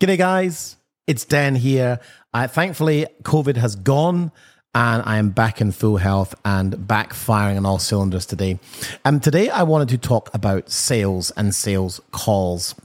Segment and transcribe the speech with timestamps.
[0.00, 0.76] G'day, guys.
[1.08, 1.98] It's Den here.
[2.32, 4.30] Uh, thankfully, COVID has gone
[4.72, 8.60] and I am back in full health and back firing on all cylinders today.
[9.04, 12.76] And um, today, I wanted to talk about sales and sales calls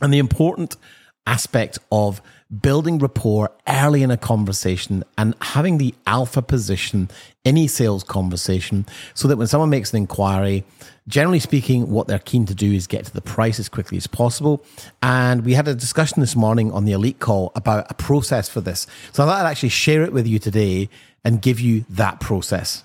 [0.00, 0.78] and the important
[1.26, 2.22] aspect of
[2.60, 7.08] building rapport early in a conversation and having the alpha position
[7.44, 10.64] any sales conversation so that when someone makes an inquiry,
[11.08, 14.06] generally speaking, what they're keen to do is get to the price as quickly as
[14.06, 14.64] possible.
[15.02, 18.60] And we had a discussion this morning on the Elite call about a process for
[18.60, 18.86] this.
[19.12, 20.88] So I thought I'd actually share it with you today
[21.24, 22.84] and give you that process.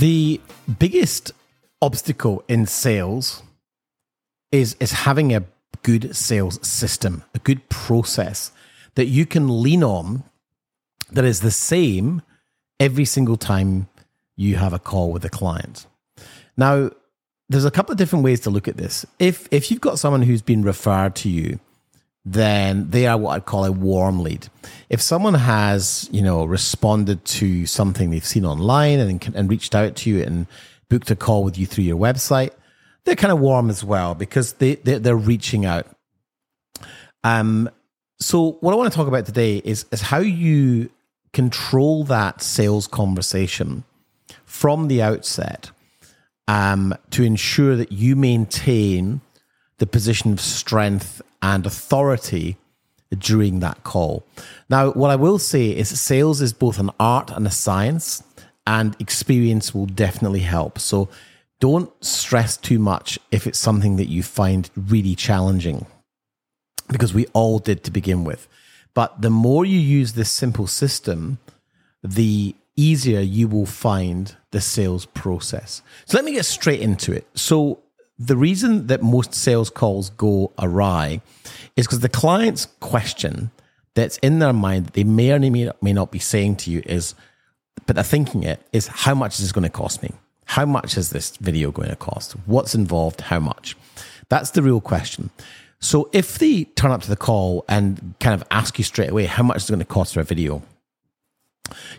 [0.00, 0.40] The
[0.78, 1.32] biggest
[1.82, 3.42] obstacle in sales
[4.50, 5.44] is is having a
[5.82, 8.50] good sales system, a good process
[8.94, 10.24] that you can lean on
[11.12, 12.22] that is the same
[12.78, 13.88] every single time
[14.36, 15.84] you have a call with a client.
[16.56, 16.92] Now,
[17.50, 19.04] there's a couple of different ways to look at this.
[19.18, 21.60] If if you've got someone who's been referred to you,
[22.24, 24.48] then they are what I'd call a warm lead.
[24.88, 29.96] If someone has, you know, responded to something they've seen online and, and reached out
[29.96, 30.46] to you and
[30.88, 32.50] booked a call with you through your website,
[33.04, 35.86] they're kind of warm as well because they, they're, they're reaching out.
[37.24, 37.70] Um,
[38.18, 40.90] so what I want to talk about today is, is how you
[41.32, 43.84] control that sales conversation
[44.44, 45.70] from the outset
[46.48, 49.20] um, to ensure that you maintain
[49.78, 52.56] the position of strength and authority
[53.18, 54.24] during that call.
[54.68, 58.22] Now, what I will say is sales is both an art and a science
[58.66, 60.78] and experience will definitely help.
[60.78, 61.08] So
[61.58, 65.86] don't stress too much if it's something that you find really challenging,
[66.88, 68.48] because we all did to begin with.
[68.94, 71.38] But the more you use this simple system,
[72.02, 75.82] the easier you will find the sales process.
[76.06, 77.26] So let me get straight into it.
[77.34, 77.80] So
[78.20, 81.22] the reason that most sales calls go awry
[81.74, 83.50] is because the client's question
[83.94, 87.14] that's in their mind that they may or may not be saying to you is,
[87.86, 90.12] but they're thinking it is how much is this going to cost me?
[90.44, 92.32] How much is this video going to cost?
[92.44, 93.22] What's involved?
[93.22, 93.74] How much?
[94.28, 95.30] That's the real question.
[95.78, 99.24] So if they turn up to the call and kind of ask you straight away,
[99.24, 100.62] how much is it going to cost for a video?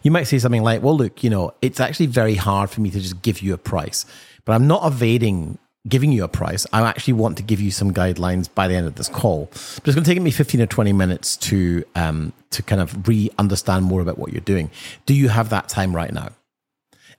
[0.03, 2.92] You might say something like, well, look, you know, it's actually very hard for me
[2.92, 4.06] to just give you a price,
[4.46, 6.68] but I'm not evading giving you a price.
[6.72, 9.46] I actually want to give you some guidelines by the end of this call.
[9.52, 13.08] But it's going to take me 15 or 20 minutes to, um, to kind of
[13.08, 14.70] re understand more about what you're doing.
[15.06, 16.30] Do you have that time right now?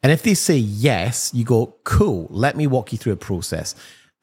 [0.03, 3.75] And if they say yes, you go, cool, let me walk you through a process.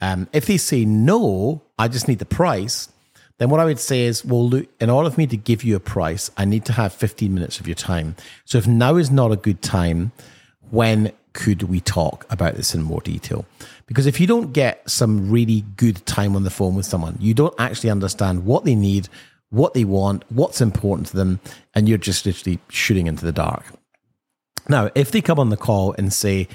[0.01, 2.89] Um, if they say no, I just need the price,
[3.37, 5.75] then what I would say is, well, look, in order for me to give you
[5.75, 8.15] a price, I need to have 15 minutes of your time.
[8.43, 10.11] So if now is not a good time,
[10.69, 13.45] when could we talk about this in more detail?
[13.85, 17.33] Because if you don't get some really good time on the phone with someone, you
[17.33, 19.09] don't actually understand what they need,
[19.49, 21.39] what they want, what's important to them,
[21.73, 23.63] and you're just literally shooting into the dark.
[24.67, 26.47] Now, if they come on the call and say,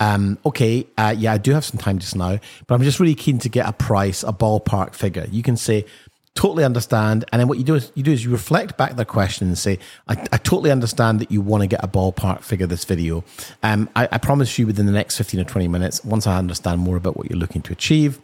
[0.00, 3.14] um, okay, uh, yeah, I do have some time just now, but I'm just really
[3.14, 5.26] keen to get a price, a ballpark figure.
[5.30, 5.86] You can say,
[6.34, 7.24] totally understand.
[7.32, 9.58] And then what you do is you do is you reflect back their question and
[9.58, 9.78] say,
[10.08, 13.24] I, I totally understand that you want to get a ballpark figure this video.
[13.62, 16.80] Um, I, I promise you within the next 15 or 20 minutes, once I understand
[16.80, 18.20] more about what you're looking to achieve,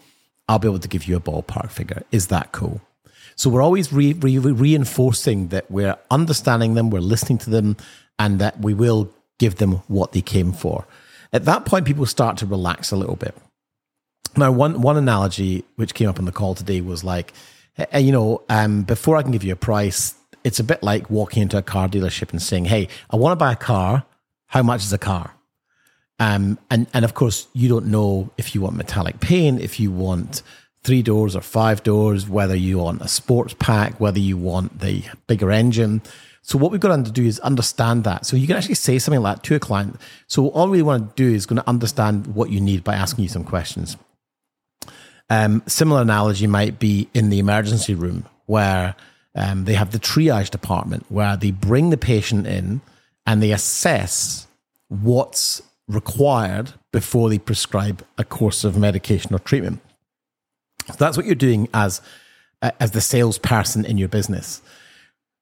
[0.49, 2.03] I'll be able to give you a ballpark figure.
[2.11, 2.81] Is that cool?
[3.37, 7.77] So we're always re, re, reinforcing that we're understanding them, we're listening to them,
[8.19, 10.87] and that we will give them what they came for.
[11.33, 13.37] At that point, people start to relax a little bit.
[14.37, 17.33] Now, one one analogy which came up on the call today was like,
[17.95, 20.15] you know, um, before I can give you a price,
[20.45, 23.37] it's a bit like walking into a car dealership and saying, "Hey, I want to
[23.37, 24.05] buy a car.
[24.47, 25.35] How much is a car?"
[26.19, 29.91] Um, and and of course, you don't know if you want metallic paint, if you
[29.91, 30.43] want
[30.83, 35.05] three doors or five doors, whether you want a sports pack, whether you want the
[35.27, 36.03] bigger engine.
[36.43, 38.25] So what we've got to do is understand that.
[38.25, 40.01] So you can actually say something like that to a client.
[40.29, 43.25] So all we want to do is going to understand what you need by asking
[43.25, 43.99] you some questions.
[45.31, 48.95] Um, similar analogy might be in the emergency room where
[49.35, 52.81] um, they have the triage department where they bring the patient in
[53.27, 54.47] and they assess
[54.89, 59.81] what's required before they prescribe a course of medication or treatment.
[60.87, 62.01] So that's what you're doing as
[62.81, 64.63] as the salesperson in your business.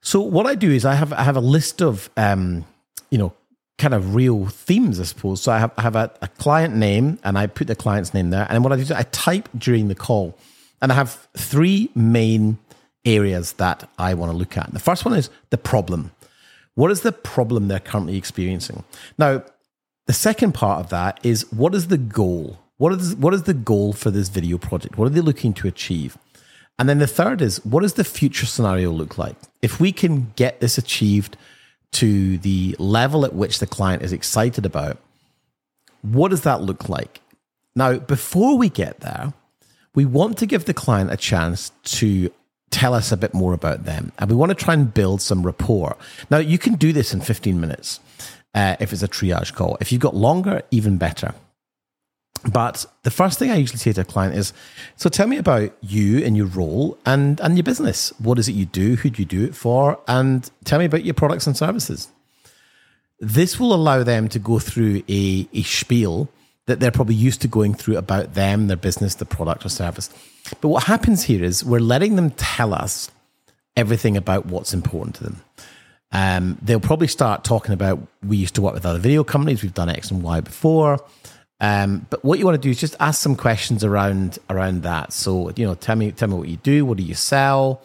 [0.03, 2.65] So what I do is I have I have a list of um,
[3.11, 3.33] you know
[3.79, 5.43] kind of real themes, I suppose.
[5.43, 8.31] So I have I have a, a client name and I put the client's name
[8.31, 10.37] there, and what I do is I type during the call,
[10.81, 12.59] and I have three main
[13.05, 14.73] areas that I want to look at.
[14.73, 16.13] The first one is the problem.
[16.75, 18.85] What is the problem they're currently experiencing?
[19.17, 19.43] Now,
[20.07, 22.59] the second part of that is what is the goal?
[22.79, 24.99] What is what is the goal for this video project?
[24.99, 26.19] What are they looking to achieve?
[26.79, 29.37] And then the third is what does the future scenario look like?
[29.63, 31.37] If we can get this achieved
[31.93, 34.99] to the level at which the client is excited about,
[36.03, 37.21] what does that look like?
[37.75, 39.33] Now, before we get there,
[39.95, 42.31] we want to give the client a chance to
[42.71, 44.13] tell us a bit more about them.
[44.19, 45.97] And we want to try and build some rapport.
[46.31, 48.01] Now, you can do this in 15 minutes
[48.55, 49.79] uh, if it's a triage call.
[49.81, 51.35] If you've got longer, even better.
[52.39, 54.53] But the first thing I usually say to a client is,
[54.97, 58.13] so tell me about you and your role and, and your business.
[58.19, 58.97] What is it you do?
[58.97, 59.99] Who do you do it for?
[60.07, 62.09] And tell me about your products and services.
[63.19, 66.29] This will allow them to go through a, a spiel
[66.67, 70.11] that they're probably used to going through about them, their business, the product or service.
[70.61, 73.11] But what happens here is we're letting them tell us
[73.77, 75.43] everything about what's important to them.
[76.13, 79.75] Um, they'll probably start talking about we used to work with other video companies, we've
[79.75, 81.05] done X and Y before.
[81.61, 85.13] Um, but what you want to do is just ask some questions around around that.
[85.13, 86.85] So you know, tell me tell me what you do.
[86.85, 87.83] What do you sell?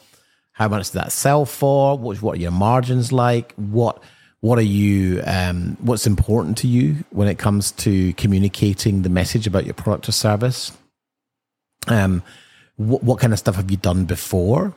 [0.54, 1.98] How much does that sell for?
[1.98, 3.54] What what are your margins like?
[3.56, 4.04] What
[4.42, 9.48] what are you um, what's important to you when it comes to communicating the message
[9.48, 10.72] about your product or service?
[11.88, 12.24] Um,
[12.76, 14.74] what, what kind of stuff have you done before?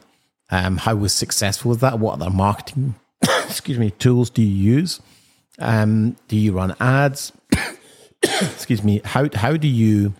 [0.50, 1.98] Um, how was successful with that?
[1.98, 2.94] What other marketing
[3.44, 5.00] excuse me tools do you use?
[5.58, 7.32] Um, do you run ads?
[8.42, 10.14] excuse me, how how do you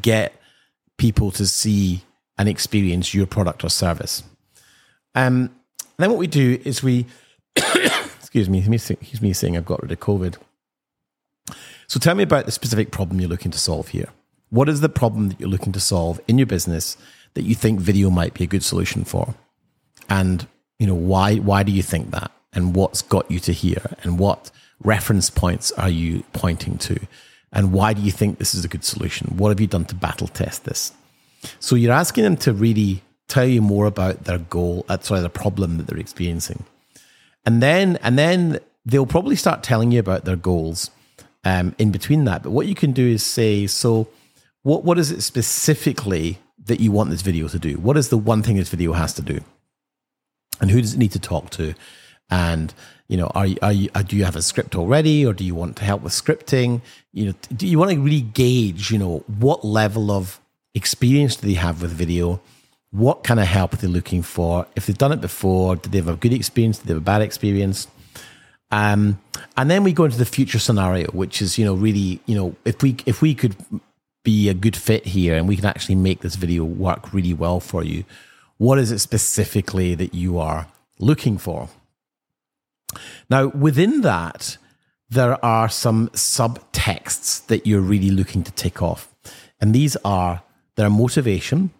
[0.00, 0.34] get
[0.98, 2.02] people to see
[2.38, 4.22] and experience your product or service?
[5.14, 5.54] Um,
[5.98, 7.06] then what we do is we,
[7.56, 10.36] excuse me, excuse me saying I've got rid of COVID.
[11.86, 14.08] So tell me about the specific problem you're looking to solve here.
[14.50, 16.96] What is the problem that you're looking to solve in your business
[17.34, 19.34] that you think video might be a good solution for?
[20.08, 20.46] And
[20.78, 22.30] you know why why do you think that?
[22.52, 23.96] And what's got you to here?
[24.02, 24.50] And what
[24.82, 26.98] reference points are you pointing to?
[27.52, 29.36] And why do you think this is a good solution?
[29.36, 30.92] What have you done to battle test this?
[31.60, 35.30] So you're asking them to really tell you more about their goal, uh, sorry, the
[35.30, 36.64] problem that they're experiencing.
[37.44, 40.90] And then, and then they'll probably start telling you about their goals
[41.44, 42.42] um, in between that.
[42.42, 44.08] But what you can do is say, so
[44.62, 47.74] what, what is it specifically that you want this video to do?
[47.78, 49.40] What is the one thing this video has to do?
[50.60, 51.74] And who does it need to talk to?
[52.30, 52.72] And
[53.08, 55.44] you know, are, you, are you, uh, do you have a script already, or do
[55.44, 56.80] you want to help with scripting?
[57.12, 60.40] You know, do you want to really gauge, you know, what level of
[60.74, 62.40] experience do they have with video?
[62.90, 64.66] What kind of help are they looking for?
[64.76, 66.78] If they've done it before, did they have a good experience?
[66.78, 67.86] Did they have a bad experience?
[68.70, 69.20] Um,
[69.58, 72.56] and then we go into the future scenario, which is, you know, really, you know,
[72.64, 73.54] if we if we could
[74.24, 77.60] be a good fit here and we can actually make this video work really well
[77.60, 78.04] for you,
[78.56, 81.68] what is it specifically that you are looking for?
[83.30, 84.56] Now, within that,
[85.10, 89.14] there are some subtexts that you're really looking to tick off.
[89.60, 90.42] And these are
[90.76, 91.70] their motivation.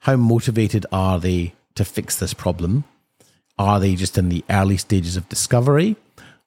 [0.00, 2.84] How motivated are they to fix this problem?
[3.58, 5.96] Are they just in the early stages of discovery?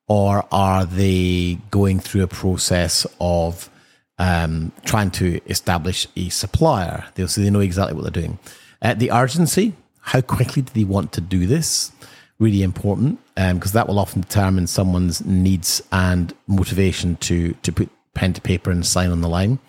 [0.08, 3.70] Or are they going through a process of
[4.18, 7.06] um, trying to establish a supplier?
[7.16, 8.40] They'll, so they know exactly what they're doing.
[8.82, 11.92] Uh, the urgency, how quickly do they want to do this?
[12.40, 17.90] Really important because um, that will often determine someone's needs and motivation to to put
[18.14, 19.60] pen to paper and sign on the line.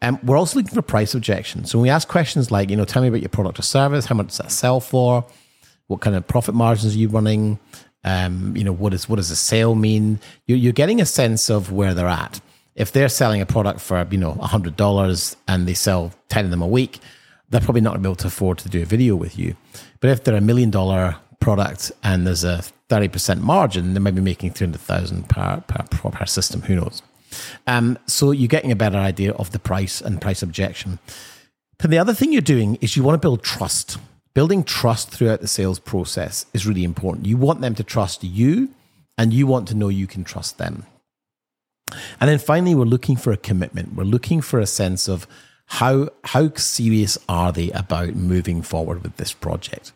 [0.00, 1.70] Um, we're also looking for price objections.
[1.70, 4.06] So when we ask questions like, you know, tell me about your product or service,
[4.06, 5.26] how much does that sell for?
[5.88, 7.58] What kind of profit margins are you running?
[8.04, 10.20] Um, you know, what is what does a sale mean?
[10.46, 12.40] You're, you're getting a sense of where they're at.
[12.76, 16.50] If they're selling a product for you know hundred dollars and they sell ten of
[16.52, 17.00] them a week,
[17.50, 19.56] they're probably not going to be able to afford to do a video with you.
[20.00, 24.20] But if they're a million dollar product and there's a 30% margin, they might be
[24.20, 26.62] making 300,000 per, per, per system.
[26.62, 27.02] Who knows?
[27.66, 30.98] Um, so you're getting a better idea of the price and price objection.
[31.78, 33.98] But the other thing you're doing is you want to build trust.
[34.34, 37.26] Building trust throughout the sales process is really important.
[37.26, 38.70] You want them to trust you
[39.16, 40.86] and you want to know you can trust them.
[42.20, 43.94] And then finally, we're looking for a commitment.
[43.94, 45.26] We're looking for a sense of
[45.66, 49.92] how, how serious are they about moving forward with this project?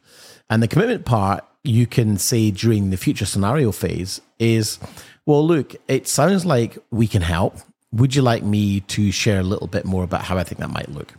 [0.52, 4.78] And the commitment part, you can say during the future scenario phase is,
[5.24, 7.56] well, look, it sounds like we can help.
[7.90, 10.68] Would you like me to share a little bit more about how I think that
[10.68, 11.14] might look?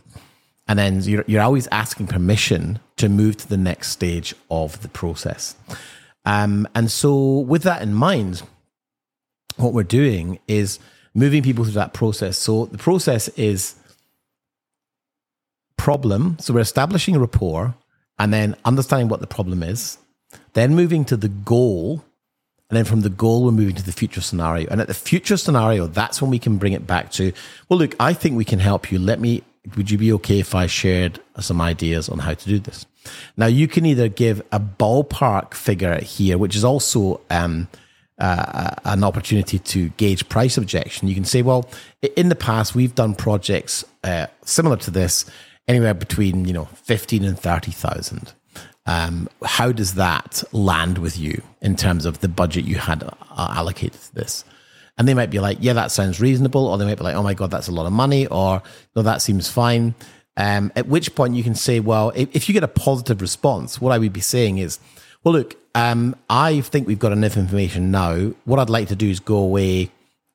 [0.68, 4.88] And then you're, you're always asking permission to move to the next stage of the
[4.88, 5.56] process.
[6.24, 8.44] Um, and so, with that in mind,
[9.56, 10.78] what we're doing is
[11.12, 12.38] moving people through that process.
[12.38, 13.74] So, the process is
[15.76, 16.38] problem.
[16.38, 17.74] So, we're establishing a rapport
[18.18, 19.98] and then understanding what the problem is,
[20.52, 22.04] then moving to the goal.
[22.70, 24.68] And then from the goal, we're moving to the future scenario.
[24.70, 27.32] And at the future scenario, that's when we can bring it back to,
[27.68, 28.98] well, look, I think we can help you.
[28.98, 29.42] Let me,
[29.76, 32.86] would you be okay if I shared some ideas on how to do this?
[33.36, 37.68] Now, you can either give a ballpark figure here, which is also um,
[38.18, 41.08] uh, an opportunity to gauge price objection.
[41.08, 41.68] You can say, well,
[42.16, 45.26] in the past, we've done projects uh, similar to this,
[45.68, 48.32] anywhere between you know fifteen and thirty thousand.
[48.86, 53.12] Um, how does that land with you in terms of the budget you had uh,
[53.30, 54.44] allocated to this?
[54.98, 56.66] And they might be like, yeah, that sounds reasonable.
[56.66, 58.26] Or they might be like, oh my God, that's a lot of money.
[58.26, 58.62] Or
[58.94, 59.94] no, that seems fine.
[60.36, 63.92] Um, at which point you can say, well, if, you get a positive response, what
[63.92, 64.78] I would be saying is,
[65.22, 68.32] well, look, um, I think we've got enough information now.
[68.44, 69.90] What I'd like to do is go away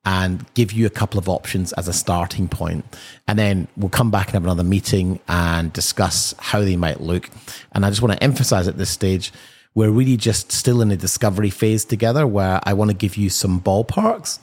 [0.05, 2.85] and give you a couple of options as a starting point.
[3.27, 7.29] And then we'll come back and have another meeting and discuss how they might look.
[7.73, 9.31] And I just want to emphasize at this stage,
[9.75, 13.29] we're really just still in a discovery phase together where I want to give you
[13.29, 14.39] some ballparks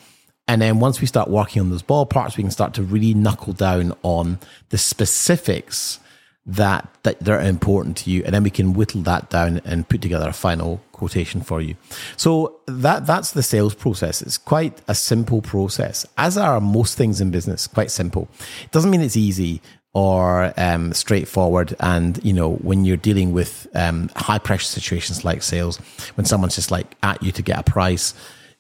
[0.49, 3.53] and then once we start working on those ballparks, we can start to really knuckle
[3.53, 5.99] down on the specifics
[6.47, 8.23] that, that, are important to you.
[8.25, 11.77] And then we can whittle that down and put together a final quotation for you.
[12.17, 14.23] So that that's the sales process.
[14.23, 18.29] It's quite a simple process, as are most things in business, quite simple.
[18.63, 19.61] It doesn't mean it's easy
[19.93, 21.75] or um, straightforward.
[21.81, 25.79] And you know, when you're dealing with um, high pressure situations like sales,
[26.15, 28.15] when someone's just like at you to get a price,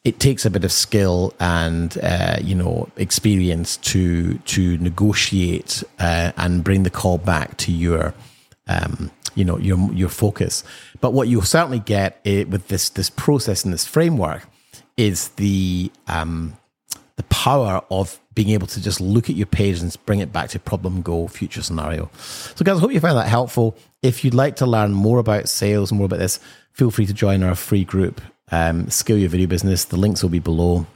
[0.06, 6.30] it takes a bit of skill and uh, you know experience to to negotiate uh,
[6.36, 8.14] and bring the call back to your
[8.68, 10.62] um, you know your your focus.
[11.00, 14.46] But what you'll certainly get it, with this this process and this framework
[14.96, 16.56] is the um,
[17.16, 20.50] the power of being able to just look at your page and bring it back
[20.50, 22.08] to problem goal future scenario.
[22.14, 23.76] So guys, I hope you found that helpful.
[24.04, 26.38] If you'd like to learn more about sales, more about this,
[26.70, 29.84] feel free to join our free group um, Scale Your Video Business.
[29.84, 30.86] The links will be below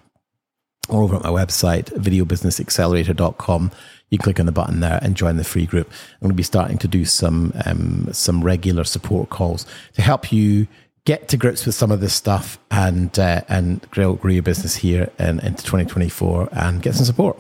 [0.89, 3.71] or over at my website, videobusinessaccelerator.com.
[4.11, 5.89] You can click on the button there and join the free group.
[5.89, 10.33] I'm going to be starting to do some um, some regular support calls to help
[10.33, 10.67] you
[11.05, 14.77] get to grips with some of this stuff and uh, and grow, grow your business
[14.77, 17.39] here and into 2024 and get some support.